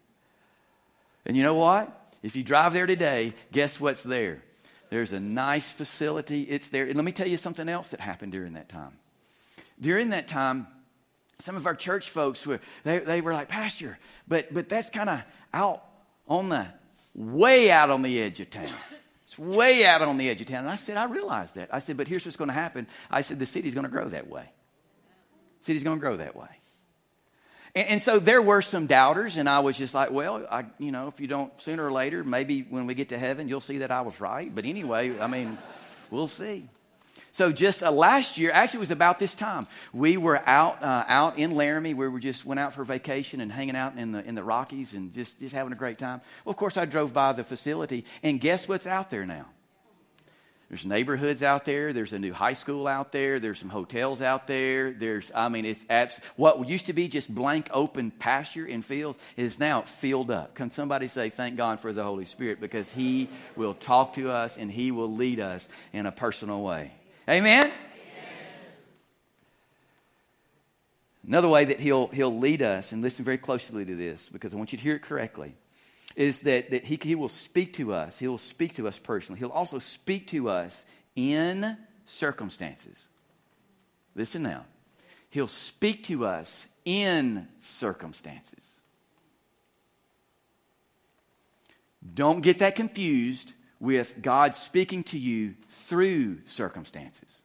[1.27, 1.95] And you know what?
[2.23, 4.41] If you drive there today, guess what's there?
[4.89, 6.41] There's a nice facility.
[6.41, 6.85] It's there.
[6.85, 8.93] And let me tell you something else that happened during that time.
[9.79, 10.65] During that time,
[11.39, 15.09] some of our church folks were they, they were like pastor but but that's kind
[15.09, 15.21] of
[15.53, 15.83] out
[16.27, 16.67] on the
[17.13, 18.69] way out on the edge of town
[19.25, 21.79] it's way out on the edge of town and i said i realize that i
[21.79, 24.27] said but here's what's going to happen i said the city's going to grow that
[24.27, 24.49] way
[25.65, 26.47] city's going to grow that way.
[27.73, 30.91] And, and, so there were some doubters, and I was just like, well, I, you
[30.91, 33.79] know, if you don't sooner or later, maybe when we get to heaven, you'll see
[33.79, 34.53] that I was right.
[34.53, 35.57] But anyway, I mean,
[36.11, 36.69] we'll see.
[37.35, 39.67] So just uh, last year, actually, it was about this time.
[39.91, 41.93] We were out uh, out in Laramie.
[41.93, 44.43] Where we were just went out for vacation and hanging out in the in the
[44.43, 46.21] Rockies and just just having a great time.
[46.45, 49.47] Well, of course, I drove by the facility, and guess what's out there now?
[50.69, 51.91] There's neighborhoods out there.
[51.91, 53.41] There's a new high school out there.
[53.41, 54.91] There's some hotels out there.
[54.91, 59.19] There's, I mean, it's abs- what used to be just blank open pasture and fields
[59.35, 60.55] is now filled up.
[60.55, 64.57] Can somebody say, Thank God for the Holy Spirit because He will talk to us
[64.57, 66.93] and He will lead us in a personal way.
[67.27, 67.71] Amen?
[71.27, 74.57] Another way that he'll, he'll lead us, and listen very closely to this because I
[74.57, 75.55] want you to hear it correctly
[76.15, 78.17] is that, that he, he will speak to us.
[78.19, 79.39] He will speak to us personally.
[79.39, 80.85] He'll also speak to us
[81.15, 83.09] in circumstances.
[84.15, 84.65] Listen now.
[85.29, 88.81] He'll speak to us in circumstances.
[92.13, 93.53] Don't get that confused
[93.85, 97.41] with God speaking to you through circumstances.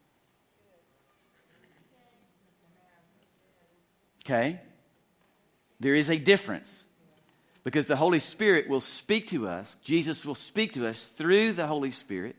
[4.25, 4.59] Okay?
[5.79, 6.85] There is a difference.
[7.63, 11.67] Because the Holy Spirit will speak to us, Jesus will speak to us through the
[11.67, 12.37] Holy Spirit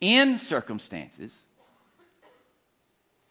[0.00, 1.42] in circumstances.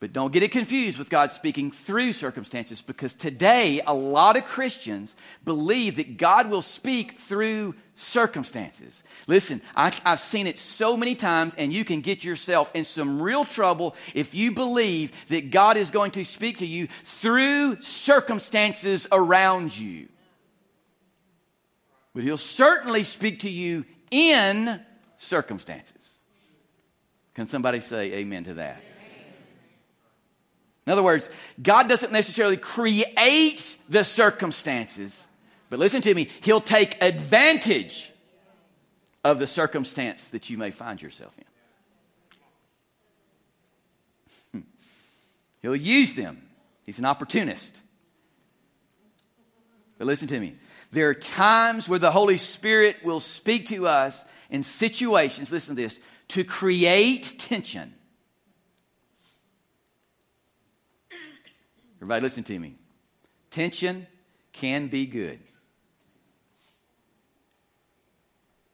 [0.04, 4.44] But don't get it confused with God speaking through circumstances because today a lot of
[4.44, 9.06] Christians believe that God will speak through circumstances.
[9.28, 13.22] Listen, I, have seen it so many times, and you can get yourself in some
[13.22, 19.08] real trouble if you believe that God is going to speak to you through circumstances
[19.10, 20.10] around you
[22.14, 24.82] but he'll certainly speak to you in
[25.16, 26.20] circumstances.
[27.34, 28.82] Can somebody say amen to that?
[30.86, 31.30] In other words,
[31.62, 35.28] God doesn't necessarily create the circumstances,
[35.70, 38.12] but listen to me, He'll take advantage
[39.24, 41.46] of the circumstance that you may find yourself in.
[45.62, 46.42] He'll use them.
[46.86, 47.82] He's an opportunist.
[49.98, 50.56] But listen to me.
[50.92, 55.82] There are times where the Holy Spirit will speak to us in situations, listen to
[55.82, 57.94] this, to create tension.
[62.04, 62.76] Everybody, listen to me.
[63.50, 64.08] Tension
[64.52, 65.40] can be good.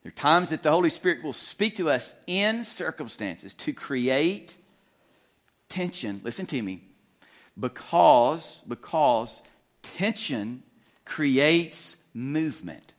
[0.01, 4.57] There are times that the Holy Spirit will speak to us in circumstances to create
[5.67, 6.19] tension.
[6.23, 6.81] Listen to me.
[7.59, 9.43] Because, because
[9.83, 10.63] tension
[11.05, 12.93] creates movement.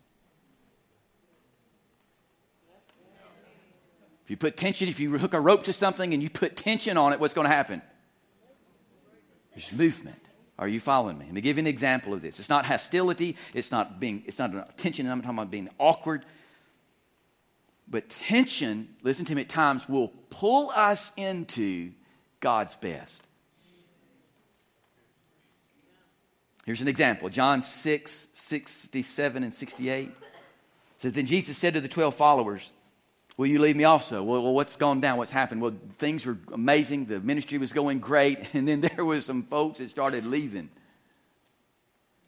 [4.23, 6.97] If you put tension, if you hook a rope to something and you put tension
[6.97, 7.83] on it, what's going to happen?
[9.55, 10.23] There's movement.
[10.59, 11.25] Are you following me?
[11.25, 12.39] Let me give you an example of this.
[12.39, 13.37] It's not hostility.
[13.55, 14.23] It's not being.
[14.27, 15.07] It's not tension.
[15.07, 16.25] I'm talking about being awkward.
[17.89, 21.91] But tension, listen to me, at times will pull us into
[22.39, 23.23] God's best.
[26.65, 30.11] Here's an example John 6, 67 and 68
[30.99, 32.71] says, Then Jesus said to the 12 followers,
[33.37, 34.23] Will you leave me also?
[34.23, 35.17] Well, what's gone down?
[35.17, 35.63] What's happened?
[35.63, 37.07] Well, things were amazing.
[37.07, 38.39] The ministry was going great.
[38.55, 40.69] And then there was some folks that started leaving.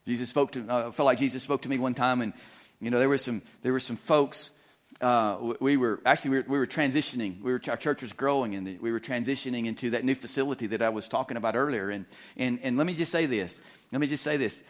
[0.06, 2.32] Jesus spoke to, uh, I felt like Jesus spoke to me one time, and,
[2.80, 4.50] you know, there were some, there were some folks
[5.00, 7.40] uh, we were actually we were, we were transitioning.
[7.42, 10.82] We were, our church was growing, and we were transitioning into that new facility that
[10.82, 11.90] I was talking about earlier.
[11.90, 13.60] And, and, and let me just say this.
[13.90, 14.62] Let me just say this.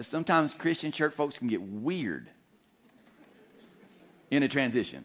[0.00, 2.30] Sometimes Christian church folks can get weird
[4.30, 5.04] in a transition.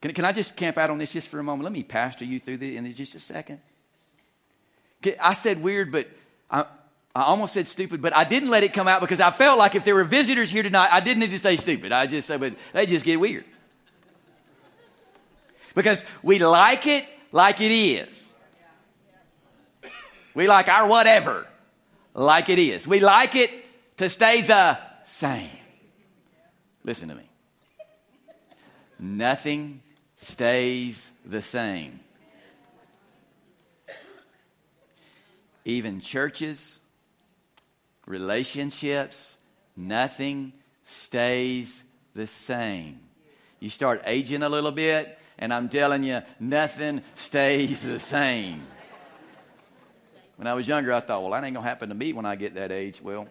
[0.00, 1.64] Can, can I just camp out on this just for a moment?
[1.64, 3.60] Let me pastor you through this in just a second.
[5.20, 6.08] I said weird, but
[6.50, 6.64] I,
[7.14, 9.74] I almost said stupid, but I didn't let it come out because I felt like
[9.74, 11.92] if there were visitors here tonight, I didn't need to say stupid.
[11.92, 13.44] I just said, but they just get weird.
[15.74, 18.34] Because we like it like it is.
[20.34, 21.46] We like our whatever
[22.14, 22.86] like it is.
[22.86, 23.50] We like it
[23.96, 25.50] to stay the same.
[26.84, 27.28] Listen to me.
[28.98, 29.80] Nothing
[30.18, 32.00] stays the same.
[35.64, 36.80] Even churches
[38.04, 39.36] relationships,
[39.76, 40.52] nothing
[40.82, 42.98] stays the same.
[43.60, 48.66] You start aging a little bit, and I'm telling you, nothing stays the same.
[50.36, 52.26] When I was younger, I thought, well, that ain't going to happen to me when
[52.26, 53.00] I get that age.
[53.00, 53.28] Well,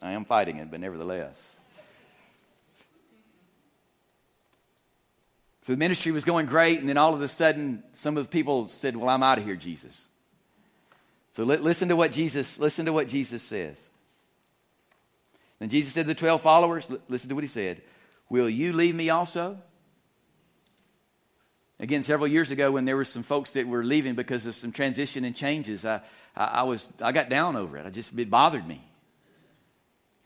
[0.00, 1.57] I am fighting it, but nevertheless.
[5.68, 8.30] So the ministry was going great, and then all of a sudden, some of the
[8.30, 10.08] people said, Well, I'm out of here, Jesus.
[11.32, 13.90] So li- listen to what Jesus, listen to what Jesus says.
[15.58, 17.82] Then Jesus said to the 12 followers, listen to what he said.
[18.30, 19.58] Will you leave me also?
[21.78, 24.72] Again, several years ago, when there were some folks that were leaving because of some
[24.72, 26.00] transition and changes, I,
[26.34, 27.84] I, I was, I got down over it.
[27.84, 28.87] I just, it bothered me.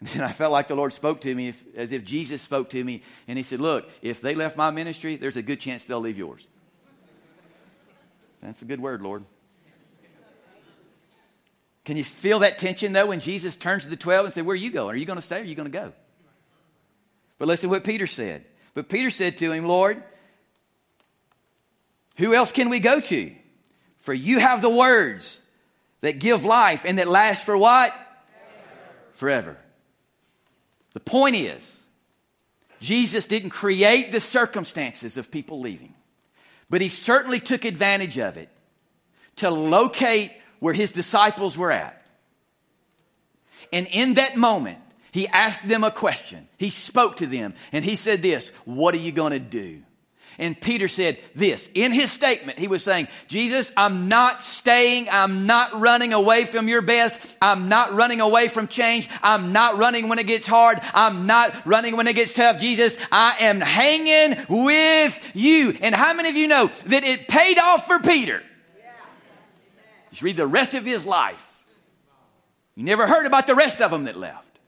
[0.14, 2.82] And I felt like the Lord spoke to me if, as if Jesus spoke to
[2.82, 3.02] me.
[3.28, 6.18] And He said, Look, if they left my ministry, there's a good chance they'll leave
[6.18, 6.46] yours.
[8.40, 9.24] That's a good word, Lord.
[11.84, 14.54] Can you feel that tension, though, when Jesus turns to the 12 and said, Where
[14.54, 14.94] are you going?
[14.94, 15.92] Are you going to stay or are you going to go?
[17.38, 18.44] But listen to what Peter said.
[18.74, 20.02] But Peter said to him, Lord,
[22.16, 23.32] who else can we go to?
[24.00, 25.40] For you have the words
[26.00, 27.92] that give life and that last for what?
[29.14, 29.52] Forever.
[29.52, 29.61] Forever.
[30.94, 31.80] The point is,
[32.80, 35.94] Jesus didn't create the circumstances of people leaving,
[36.68, 38.48] but he certainly took advantage of it
[39.36, 42.02] to locate where his disciples were at.
[43.72, 44.78] And in that moment,
[45.12, 46.48] he asked them a question.
[46.58, 49.82] He spoke to them and he said this, what are you going to do?
[50.38, 52.58] And Peter said this in his statement.
[52.58, 55.08] He was saying, Jesus, I'm not staying.
[55.10, 57.20] I'm not running away from your best.
[57.40, 59.08] I'm not running away from change.
[59.22, 60.80] I'm not running when it gets hard.
[60.94, 62.58] I'm not running when it gets tough.
[62.58, 65.76] Jesus, I am hanging with you.
[65.80, 68.42] And how many of you know that it paid off for Peter?
[70.10, 71.64] Just read the rest of his life.
[72.74, 74.58] You never heard about the rest of them that left.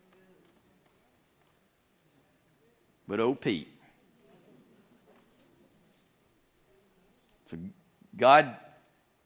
[3.07, 3.68] But oh, Pete.
[7.46, 7.59] So
[8.24, 8.56] God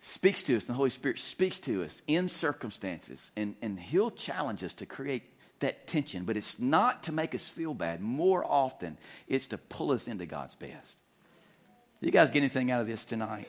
[0.00, 4.10] speaks to us, and the Holy Spirit speaks to us in circumstances, and, and He'll
[4.10, 5.22] challenge us to create
[5.60, 8.00] that tension, but it's not to make us feel bad.
[8.00, 10.98] More often, it's to pull us into God's best.
[12.00, 13.46] You guys get anything out of this tonight?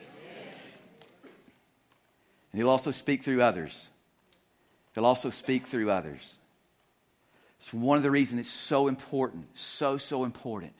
[2.52, 3.88] And He'll also speak through others.
[4.94, 6.38] He'll also speak through others.
[7.58, 10.74] It's one of the reasons it's so important, so, so important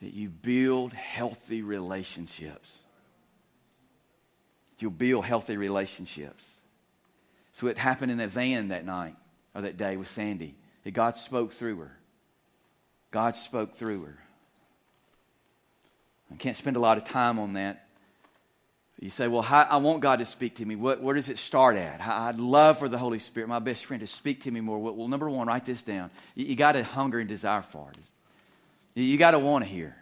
[0.00, 2.81] that you build healthy relationships
[4.82, 6.58] you'll build healthy relationships.
[7.52, 9.16] So it happened in that van that night
[9.54, 11.96] or that day with Sandy that God spoke through her.
[13.10, 14.18] God spoke through her.
[16.32, 17.86] I can't spend a lot of time on that.
[18.98, 20.76] You say, well, how, I want God to speak to me.
[20.76, 22.00] What, where does it start at?
[22.00, 24.78] I'd love for the Holy Spirit, my best friend, to speak to me more.
[24.78, 26.10] Well, number one, write this down.
[26.36, 27.98] You, you got to hunger and desire for it.
[28.94, 29.96] You, you got to want to hear.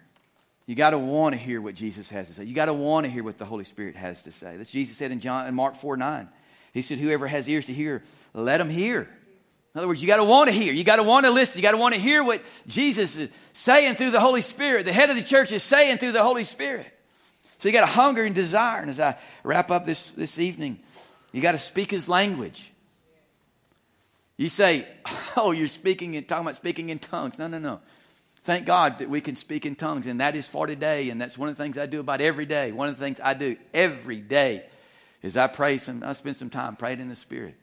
[0.71, 2.45] You got to want to hear what Jesus has to say.
[2.45, 4.55] You got to want to hear what the Holy Spirit has to say.
[4.55, 6.29] That's Jesus said in John in Mark 4 9.
[6.71, 8.03] He said, Whoever has ears to hear,
[8.33, 9.01] let him hear.
[9.01, 10.71] In other words, you got to want to hear.
[10.71, 11.59] You got to want to listen.
[11.59, 14.85] You got to want to hear what Jesus is saying through the Holy Spirit.
[14.85, 16.87] The head of the church is saying through the Holy Spirit.
[17.57, 18.79] So you got to hunger and desire.
[18.79, 20.79] And as I wrap up this, this evening,
[21.33, 22.71] you got to speak his language.
[24.37, 24.87] You say,
[25.35, 27.37] Oh, you're speaking and talking about speaking in tongues.
[27.37, 27.81] No, no, no.
[28.43, 31.09] Thank God that we can speak in tongues, and that is for today.
[31.09, 32.71] And that's one of the things I do about every day.
[32.71, 34.65] One of the things I do every day
[35.21, 37.55] is I pray some, I spend some time praying in the Spirit.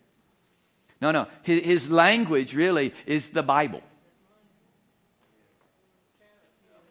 [1.01, 1.27] No, no.
[1.43, 3.83] His, his language really is the Bible.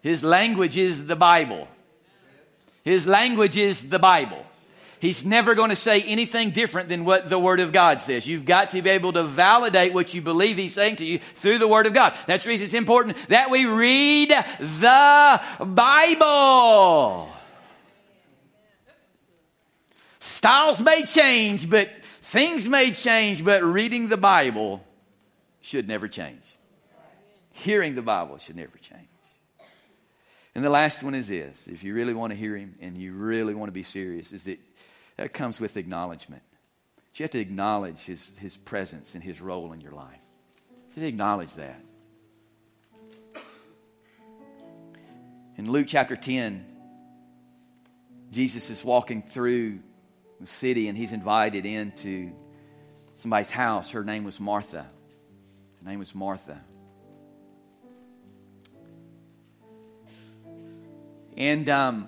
[0.02, 1.68] His language is the Bible.
[2.84, 4.46] His language is the Bible.
[5.00, 8.26] He's never going to say anything different than what the Word of God says.
[8.26, 11.60] You've got to be able to validate what you believe He's saying to you through
[11.60, 12.16] the Word of God.
[12.26, 14.30] That's the reason it's important that we read
[14.60, 17.30] the Bible.
[20.20, 21.90] Styles may change, but
[22.22, 24.84] things may change, but reading the Bible
[25.62, 26.44] should never change.
[27.52, 29.08] Hearing the Bible should never change.
[30.56, 33.14] And the last one is this if you really want to hear Him and you
[33.14, 34.60] really want to be serious, is that
[35.18, 36.44] that comes with acknowledgement.
[37.16, 40.22] You have to acknowledge his, his presence and his role in your life.
[40.70, 41.82] You have to acknowledge that.
[45.58, 46.64] In Luke chapter 10,
[48.32, 49.80] Jesus is walking through
[50.40, 52.32] the city and he's invited into
[53.16, 53.90] somebody's house.
[53.90, 54.86] Her name was Martha.
[55.80, 56.62] Her name was Martha.
[61.36, 62.08] And um,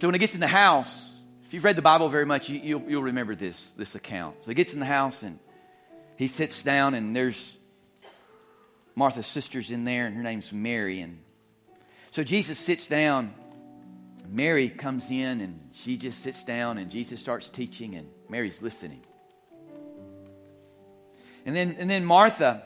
[0.00, 1.10] so when he gets in the house,
[1.56, 4.44] you've read the Bible very much, you, will you'll, you'll remember this, this account.
[4.44, 5.38] So he gets in the house and
[6.18, 7.56] he sits down, and there's
[8.94, 11.00] Martha's sister's in there, and her name's Mary.
[11.00, 11.18] And
[12.10, 13.32] so Jesus sits down.
[14.28, 19.00] Mary comes in, and she just sits down, and Jesus starts teaching, and Mary's listening.
[21.46, 22.64] And then, and then Martha,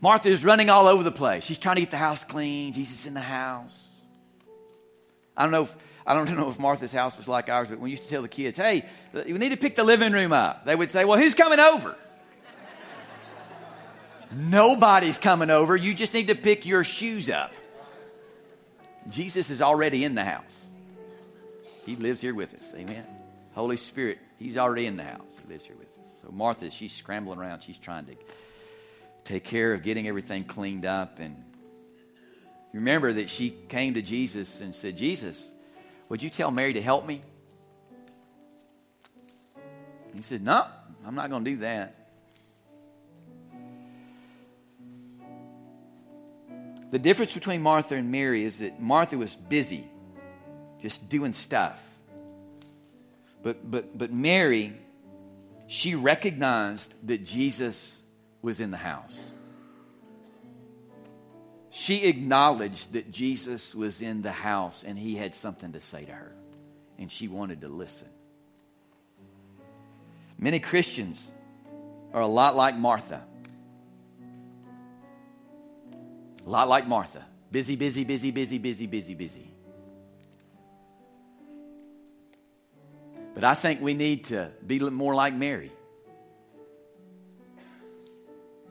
[0.00, 1.44] Martha is running all over the place.
[1.44, 2.72] She's trying to get the house clean.
[2.72, 3.88] Jesus in the house.
[5.36, 5.76] I don't know if
[6.06, 8.28] I don't know if Martha's house was like ours, but we used to tell the
[8.28, 11.34] kids, hey, we need to pick the living room up, they would say, well, who's
[11.34, 11.96] coming over?
[14.32, 15.76] Nobody's coming over.
[15.76, 17.52] You just need to pick your shoes up.
[19.08, 20.66] Jesus is already in the house.
[21.84, 22.72] He lives here with us.
[22.76, 23.04] Amen.
[23.54, 25.40] Holy Spirit, He's already in the house.
[25.42, 26.08] He lives here with us.
[26.22, 27.62] So Martha, she's scrambling around.
[27.62, 28.14] She's trying to
[29.24, 31.18] take care of getting everything cleaned up.
[31.18, 31.36] And
[32.72, 35.50] remember that she came to Jesus and said, Jesus,
[36.12, 37.22] would you tell Mary to help me?
[40.14, 40.66] He said, No,
[41.06, 41.94] I'm not going to do that.
[46.90, 49.88] The difference between Martha and Mary is that Martha was busy,
[50.82, 51.82] just doing stuff.
[53.42, 54.74] But, but, but Mary,
[55.66, 58.02] she recognized that Jesus
[58.42, 59.31] was in the house.
[61.74, 66.12] She acknowledged that Jesus was in the house and he had something to say to
[66.12, 66.32] her,
[66.98, 68.08] and she wanted to listen.
[70.38, 71.32] Many Christians
[72.12, 73.24] are a lot like Martha.
[76.44, 77.24] A lot like Martha.
[77.50, 79.50] Busy, busy, busy, busy, busy, busy, busy.
[83.32, 85.72] But I think we need to be more like Mary.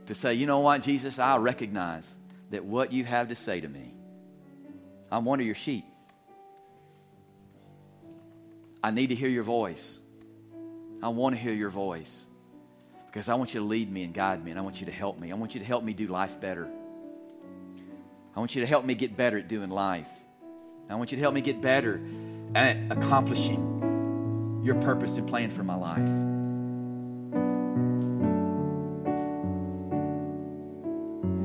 [0.06, 2.14] To say, you know what, Jesus, I recognize
[2.52, 3.93] that what you have to say to me,
[5.12, 5.86] I'm one of your sheep.
[8.84, 9.99] I need to hear your voice.
[11.04, 12.26] I want to hear your voice
[13.08, 14.91] because I want you to lead me and guide me, and I want you to
[14.91, 15.32] help me.
[15.32, 16.70] I want you to help me do life better.
[18.36, 20.08] I want you to help me get better at doing life.
[20.89, 22.02] I want you to help me get better
[22.56, 26.40] at accomplishing your purpose and plan for my life.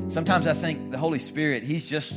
[0.09, 2.13] Sometimes I think the Holy Spirit, He's just,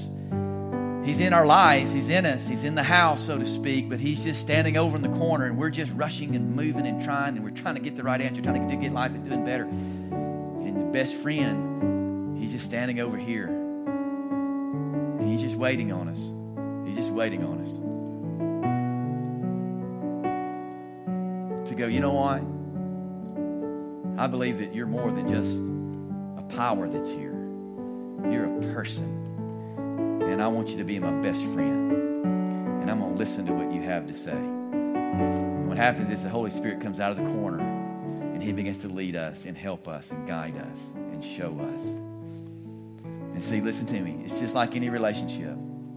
[1.04, 3.98] He's in our lives, He's in us, He's in the house, so to speak, but
[3.98, 7.36] He's just standing over in the corner and we're just rushing and moving and trying
[7.36, 9.64] and we're trying to get the right answer, trying to get life and doing better.
[9.64, 16.32] And the best friend, He's just standing over here and He's just waiting on us.
[16.86, 17.70] He's just waiting on us.
[21.68, 22.42] To go, you know what?
[24.20, 25.58] I believe that you're more than just
[26.38, 27.29] a power that's here.
[28.24, 30.22] You're a person.
[30.22, 31.92] And I want you to be my best friend.
[31.92, 34.32] And I'm going to listen to what you have to say.
[34.32, 38.78] And what happens is the Holy Spirit comes out of the corner and He begins
[38.78, 41.84] to lead us and help us and guide us and show us.
[41.84, 44.22] And see, listen to me.
[44.24, 45.54] It's just like any relationship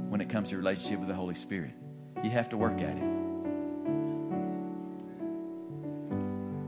[0.09, 1.71] when it comes to relationship with the Holy Spirit.
[2.24, 3.03] You have to work at it.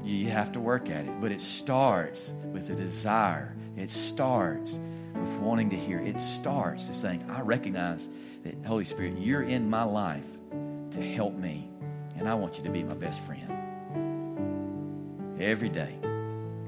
[0.05, 1.21] You have to work at it.
[1.21, 3.55] But it starts with a desire.
[3.75, 4.79] It starts
[5.19, 5.99] with wanting to hear.
[5.99, 8.09] It starts to saying, I recognize
[8.43, 10.25] that, Holy Spirit, you're in my life
[10.91, 11.69] to help me.
[12.17, 13.51] And I want you to be my best friend.
[15.39, 15.95] Every day,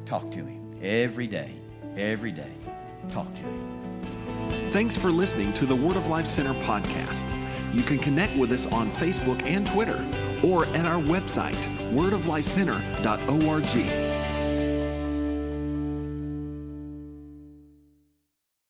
[0.06, 0.78] talk to him.
[0.82, 1.54] Every day,
[1.96, 2.52] every day,
[3.10, 4.02] talk to him.
[4.72, 7.26] Thanks for listening to the Word of Life Center podcast.
[7.74, 10.06] You can connect with us on Facebook and Twitter
[10.44, 11.56] or at our website,
[11.94, 14.07] wordoflifecenter.org.